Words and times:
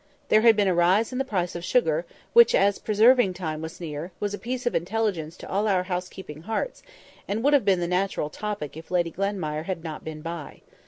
There 0.29 0.41
had 0.41 0.55
been 0.55 0.67
a 0.67 0.73
rise 0.73 1.11
in 1.11 1.19
the 1.19 1.23
price 1.23 1.53
of 1.53 1.63
sugar, 1.63 2.07
which, 2.33 2.55
as 2.55 2.79
preserving 2.79 3.35
time 3.35 3.61
was 3.61 3.79
near, 3.79 4.11
was 4.19 4.33
a 4.33 4.39
piece 4.39 4.65
of 4.65 4.73
intelligence 4.73 5.37
to 5.37 5.47
all 5.47 5.67
our 5.67 5.83
house 5.83 6.09
keeping 6.09 6.41
hearts, 6.41 6.81
and 7.27 7.43
would 7.43 7.53
have 7.53 7.65
been 7.65 7.81
the 7.81 7.87
natural 7.87 8.31
topic 8.31 8.75
if 8.75 8.89
Lady 8.89 9.11
Glenmire 9.11 9.65
had 9.65 9.83
not 9.83 10.03
been 10.03 10.23
by. 10.23 10.61